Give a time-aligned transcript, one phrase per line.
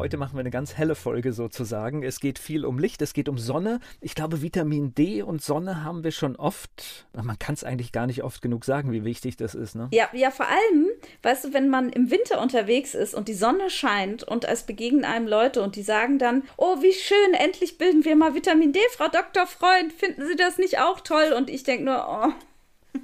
[0.00, 2.02] Heute machen wir eine ganz helle Folge sozusagen.
[2.02, 3.80] Es geht viel um Licht, es geht um Sonne.
[4.00, 7.06] Ich glaube, Vitamin D und Sonne haben wir schon oft.
[7.12, 9.74] Man kann es eigentlich gar nicht oft genug sagen, wie wichtig das ist.
[9.74, 9.88] Ne?
[9.92, 10.86] Ja, ja, vor allem,
[11.22, 15.04] weißt du, wenn man im Winter unterwegs ist und die Sonne scheint und es begegnen
[15.04, 18.80] einem Leute und die sagen dann, oh, wie schön, endlich bilden wir mal Vitamin D,
[18.92, 19.46] Frau Dr.
[19.46, 21.34] Freund, finden Sie das nicht auch toll?
[21.36, 22.32] Und ich denke nur, oh,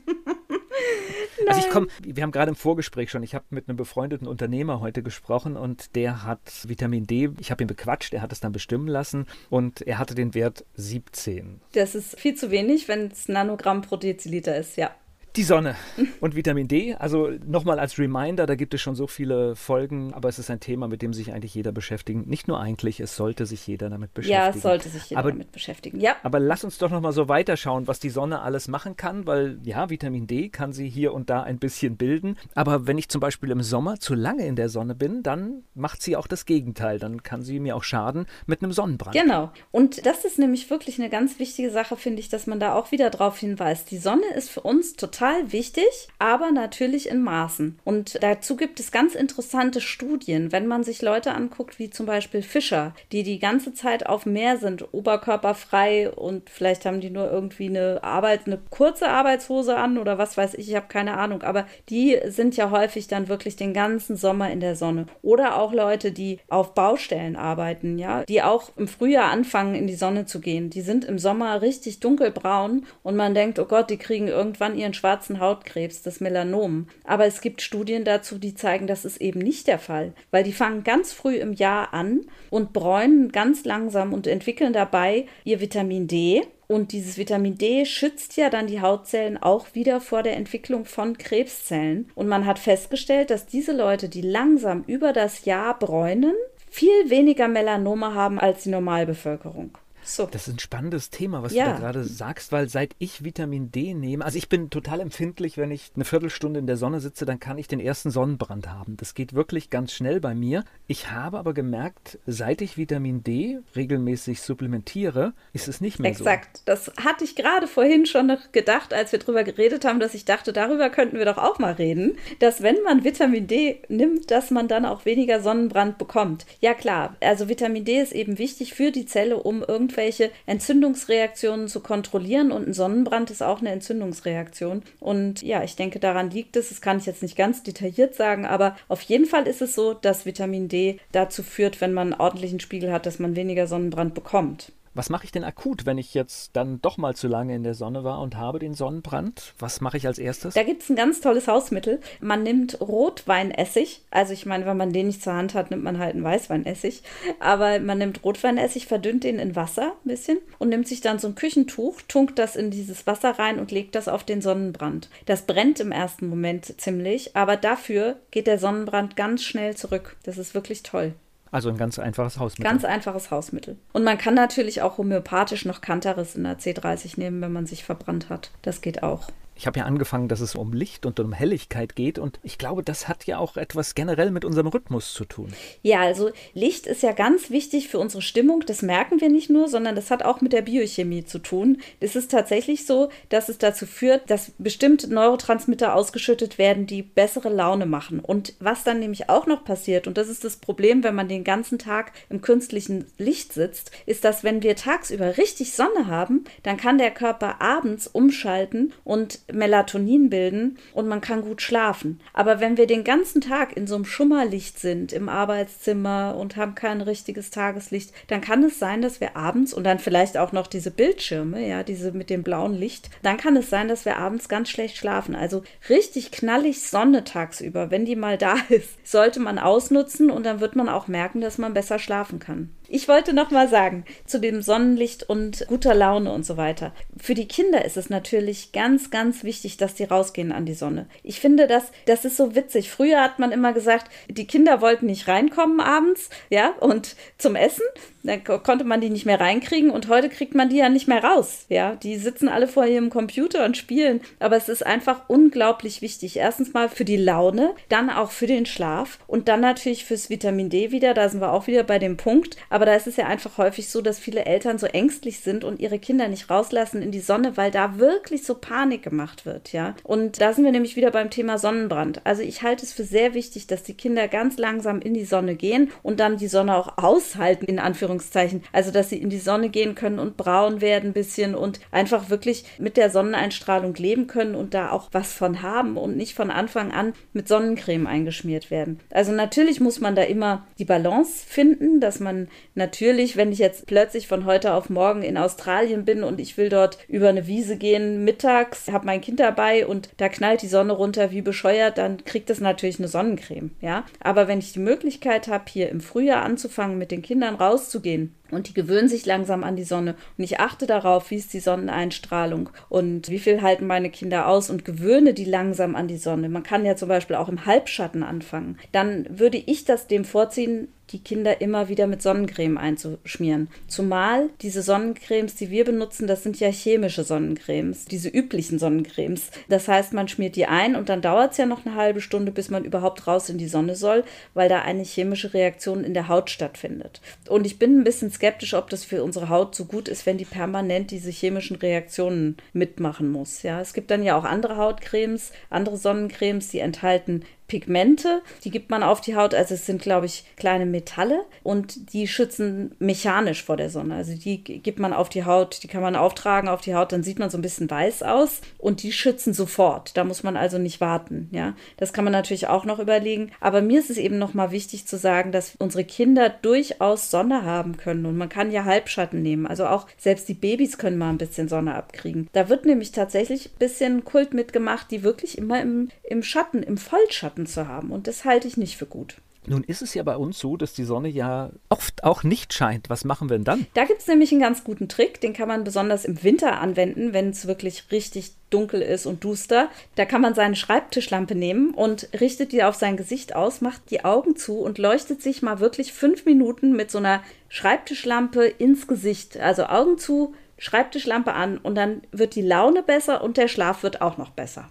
[1.46, 4.80] also ich komme, wir haben gerade im Vorgespräch schon, ich habe mit einem befreundeten Unternehmer
[4.80, 8.52] heute gesprochen und der hat Vitamin D, ich habe ihn bequatscht, er hat es dann
[8.52, 11.60] bestimmen lassen und er hatte den Wert 17.
[11.72, 14.90] Das ist viel zu wenig, wenn es Nanogramm pro Deziliter ist, ja.
[15.36, 15.76] Die Sonne
[16.20, 16.94] und Vitamin D.
[16.94, 20.60] Also nochmal als Reminder, da gibt es schon so viele Folgen, aber es ist ein
[20.60, 22.24] Thema, mit dem sich eigentlich jeder beschäftigen.
[22.26, 24.42] Nicht nur eigentlich, es sollte sich jeder damit beschäftigen.
[24.42, 26.00] Ja, es sollte sich jeder aber, damit beschäftigen.
[26.00, 26.16] Ja.
[26.22, 29.90] Aber lass uns doch nochmal so weiterschauen, was die Sonne alles machen kann, weil ja,
[29.90, 32.38] Vitamin D kann sie hier und da ein bisschen bilden.
[32.54, 36.00] Aber wenn ich zum Beispiel im Sommer zu lange in der Sonne bin, dann macht
[36.00, 36.98] sie auch das Gegenteil.
[36.98, 39.14] Dann kann sie mir auch schaden mit einem Sonnenbrand.
[39.14, 39.52] Genau.
[39.70, 42.90] Und das ist nämlich wirklich eine ganz wichtige Sache, finde ich, dass man da auch
[42.90, 43.90] wieder drauf hinweist.
[43.90, 47.78] Die Sonne ist für uns total total wichtig, aber natürlich in Maßen.
[47.84, 52.42] Und dazu gibt es ganz interessante Studien, wenn man sich Leute anguckt, wie zum Beispiel
[52.42, 57.68] Fischer, die die ganze Zeit auf Meer sind, oberkörperfrei und vielleicht haben die nur irgendwie
[57.68, 61.66] eine Arbeit, eine kurze Arbeitshose an oder was weiß ich, ich habe keine Ahnung, aber
[61.88, 65.06] die sind ja häufig dann wirklich den ganzen Sommer in der Sonne.
[65.22, 69.94] Oder auch Leute, die auf Baustellen arbeiten, ja, die auch im Frühjahr anfangen, in die
[69.94, 70.70] Sonne zu gehen.
[70.70, 74.94] Die sind im Sommer richtig dunkelbraun und man denkt, oh Gott, die kriegen irgendwann ihren
[74.94, 76.88] schwarzen schwarzen Hautkrebs, das Melanom.
[77.04, 80.52] Aber es gibt Studien dazu, die zeigen, das ist eben nicht der Fall, weil die
[80.52, 86.06] fangen ganz früh im Jahr an und bräunen ganz langsam und entwickeln dabei ihr Vitamin
[86.06, 86.42] D.
[86.68, 91.16] Und dieses Vitamin D schützt ja dann die Hautzellen auch wieder vor der Entwicklung von
[91.16, 92.10] Krebszellen.
[92.14, 96.34] Und man hat festgestellt, dass diese Leute, die langsam über das Jahr bräunen,
[96.68, 99.78] viel weniger Melanome haben als die Normalbevölkerung.
[100.06, 100.26] So.
[100.26, 101.66] Das ist ein spannendes Thema, was ja.
[101.66, 105.58] du da gerade sagst, weil seit ich Vitamin D nehme, also ich bin total empfindlich,
[105.58, 108.96] wenn ich eine Viertelstunde in der Sonne sitze, dann kann ich den ersten Sonnenbrand haben.
[108.96, 110.64] Das geht wirklich ganz schnell bei mir.
[110.86, 116.58] Ich habe aber gemerkt, seit ich Vitamin D regelmäßig supplementiere, ist es nicht mehr Exakt.
[116.58, 116.70] so.
[116.72, 116.96] Exakt.
[116.96, 120.24] Das hatte ich gerade vorhin schon noch gedacht, als wir darüber geredet haben, dass ich
[120.24, 124.52] dachte, darüber könnten wir doch auch mal reden, dass wenn man Vitamin D nimmt, dass
[124.52, 126.46] man dann auch weniger Sonnenbrand bekommt.
[126.60, 131.68] Ja klar, also Vitamin D ist eben wichtig für die Zelle, um irgendwie irgendwelche Entzündungsreaktionen
[131.68, 134.82] zu kontrollieren und ein Sonnenbrand ist auch eine Entzündungsreaktion.
[135.00, 136.68] Und ja, ich denke, daran liegt es.
[136.68, 139.94] Das kann ich jetzt nicht ganz detailliert sagen, aber auf jeden Fall ist es so,
[139.94, 144.14] dass Vitamin D dazu führt, wenn man einen ordentlichen Spiegel hat, dass man weniger Sonnenbrand
[144.14, 144.72] bekommt.
[144.96, 147.74] Was mache ich denn akut, wenn ich jetzt dann doch mal zu lange in der
[147.74, 149.52] Sonne war und habe den Sonnenbrand?
[149.58, 150.54] Was mache ich als erstes?
[150.54, 152.00] Da gibt es ein ganz tolles Hausmittel.
[152.20, 154.00] Man nimmt Rotweinessig.
[154.10, 157.02] Also ich meine, wenn man den nicht zur Hand hat, nimmt man halt einen Weißweinessig.
[157.40, 161.28] Aber man nimmt Rotweinessig, verdünnt den in Wasser ein bisschen und nimmt sich dann so
[161.28, 165.10] ein Küchentuch, tunkt das in dieses Wasser rein und legt das auf den Sonnenbrand.
[165.26, 170.16] Das brennt im ersten Moment ziemlich, aber dafür geht der Sonnenbrand ganz schnell zurück.
[170.22, 171.12] Das ist wirklich toll.
[171.50, 172.70] Also ein ganz einfaches Hausmittel.
[172.70, 173.76] Ganz einfaches Hausmittel.
[173.92, 177.84] Und man kann natürlich auch homöopathisch noch Kantaris in der C30 nehmen, wenn man sich
[177.84, 178.50] verbrannt hat.
[178.62, 179.28] Das geht auch.
[179.58, 182.82] Ich habe ja angefangen, dass es um Licht und um Helligkeit geht und ich glaube,
[182.82, 185.48] das hat ja auch etwas generell mit unserem Rhythmus zu tun.
[185.82, 188.64] Ja, also Licht ist ja ganz wichtig für unsere Stimmung.
[188.66, 191.80] Das merken wir nicht nur, sondern das hat auch mit der Biochemie zu tun.
[192.00, 197.48] Es ist tatsächlich so, dass es dazu führt, dass bestimmte Neurotransmitter ausgeschüttet werden, die bessere
[197.48, 198.20] Laune machen.
[198.20, 201.44] Und was dann nämlich auch noch passiert, und das ist das Problem, wenn man den
[201.44, 206.76] ganzen Tag im künstlichen Licht sitzt, ist, dass wenn wir tagsüber richtig Sonne haben, dann
[206.76, 212.20] kann der Körper abends umschalten und Melatonin bilden und man kann gut schlafen.
[212.32, 216.74] Aber wenn wir den ganzen Tag in so einem Schummerlicht sind im Arbeitszimmer und haben
[216.74, 220.66] kein richtiges Tageslicht, dann kann es sein, dass wir abends und dann vielleicht auch noch
[220.66, 224.48] diese Bildschirme, ja, diese mit dem blauen Licht, dann kann es sein, dass wir abends
[224.48, 225.34] ganz schlecht schlafen.
[225.34, 230.60] Also richtig knallig Sonne tagsüber, wenn die mal da ist, sollte man ausnutzen und dann
[230.60, 232.70] wird man auch merken, dass man besser schlafen kann.
[232.88, 236.92] Ich wollte noch mal sagen zu dem Sonnenlicht und guter Laune und so weiter.
[237.16, 241.06] Für die Kinder ist es natürlich ganz, ganz wichtig, dass die rausgehen an die Sonne.
[241.22, 242.90] Ich finde das, das ist so witzig.
[242.90, 247.84] Früher hat man immer gesagt, die Kinder wollten nicht reinkommen abends, ja, und zum Essen.
[248.26, 251.22] Dann konnte man die nicht mehr reinkriegen und heute kriegt man die ja nicht mehr
[251.22, 251.66] raus.
[251.68, 254.20] Ja, die sitzen alle vor ihrem Computer und spielen.
[254.40, 256.36] Aber es ist einfach unglaublich wichtig.
[256.36, 260.70] Erstens mal für die Laune, dann auch für den Schlaf und dann natürlich fürs Vitamin
[260.70, 261.14] D wieder.
[261.14, 264.02] Da sind wir auch wieder bei dem Punkt da ist es ja einfach häufig so,
[264.02, 267.70] dass viele Eltern so ängstlich sind und ihre Kinder nicht rauslassen in die Sonne, weil
[267.70, 269.94] da wirklich so Panik gemacht wird, ja.
[270.02, 272.20] Und da sind wir nämlich wieder beim Thema Sonnenbrand.
[272.24, 275.54] Also ich halte es für sehr wichtig, dass die Kinder ganz langsam in die Sonne
[275.54, 278.62] gehen und dann die Sonne auch aushalten, in Anführungszeichen.
[278.72, 282.30] Also dass sie in die Sonne gehen können und braun werden ein bisschen und einfach
[282.30, 286.50] wirklich mit der Sonneneinstrahlung leben können und da auch was von haben und nicht von
[286.50, 289.00] Anfang an mit Sonnencreme eingeschmiert werden.
[289.10, 293.86] Also natürlich muss man da immer die Balance finden, dass man natürlich, wenn ich jetzt
[293.86, 297.76] plötzlich von heute auf morgen in Australien bin und ich will dort über eine Wiese
[297.76, 302.24] gehen mittags, habe mein Kind dabei und da knallt die Sonne runter wie bescheuert, dann
[302.24, 304.04] kriegt es natürlich eine Sonnencreme, ja.
[304.20, 308.68] Aber wenn ich die Möglichkeit habe, hier im Frühjahr anzufangen, mit den Kindern rauszugehen und
[308.68, 310.14] die gewöhnen sich langsam an die Sonne.
[310.36, 314.70] Und ich achte darauf, wie ist die Sonneneinstrahlung und wie viel halten meine Kinder aus
[314.70, 316.48] und gewöhne die langsam an die Sonne.
[316.48, 318.78] Man kann ja zum Beispiel auch im Halbschatten anfangen.
[318.92, 323.68] Dann würde ich das dem vorziehen, die Kinder immer wieder mit Sonnencreme einzuschmieren.
[323.86, 329.50] Zumal diese Sonnencremes, die wir benutzen, das sind ja chemische Sonnencremes, diese üblichen Sonnencremes.
[329.68, 332.50] Das heißt, man schmiert die ein und dann dauert es ja noch eine halbe Stunde,
[332.50, 336.28] bis man überhaupt raus in die Sonne soll, weil da eine chemische Reaktion in der
[336.28, 337.20] Haut stattfindet.
[337.48, 340.38] Und ich bin ein bisschen skeptisch, ob das für unsere Haut so gut ist, wenn
[340.38, 343.62] die permanent diese chemischen Reaktionen mitmachen muss.
[343.62, 348.90] Ja, es gibt dann ja auch andere Hautcremes, andere Sonnencremes, die enthalten Pigmente, die gibt
[348.90, 349.54] man auf die Haut.
[349.54, 354.14] Also es sind, glaube ich, kleine Metalle und die schützen mechanisch vor der Sonne.
[354.14, 357.22] Also die gibt man auf die Haut, die kann man auftragen auf die Haut, dann
[357.22, 360.16] sieht man so ein bisschen weiß aus und die schützen sofort.
[360.16, 361.48] Da muss man also nicht warten.
[361.52, 363.50] Ja, das kann man natürlich auch noch überlegen.
[363.60, 367.64] Aber mir ist es eben noch mal wichtig zu sagen, dass unsere Kinder durchaus Sonne
[367.64, 369.66] haben können und man kann ja Halbschatten nehmen.
[369.66, 372.48] Also auch selbst die Babys können mal ein bisschen Sonne abkriegen.
[372.52, 376.96] Da wird nämlich tatsächlich ein bisschen Kult mitgemacht, die wirklich immer im, im Schatten, im
[376.96, 378.10] Vollschatten Schatten zu haben.
[378.10, 379.36] Und das halte ich nicht für gut.
[379.68, 383.10] Nun ist es ja bei uns so, dass die Sonne ja oft auch nicht scheint.
[383.10, 383.86] Was machen wir denn dann?
[383.94, 387.32] Da gibt es nämlich einen ganz guten Trick, den kann man besonders im Winter anwenden,
[387.32, 389.88] wenn es wirklich richtig dunkel ist und duster.
[390.14, 394.24] Da kann man seine Schreibtischlampe nehmen und richtet die auf sein Gesicht aus, macht die
[394.24, 399.56] Augen zu und leuchtet sich mal wirklich fünf Minuten mit so einer Schreibtischlampe ins Gesicht.
[399.56, 404.20] Also Augen zu, Schreibtischlampe an und dann wird die Laune besser und der Schlaf wird
[404.20, 404.90] auch noch besser.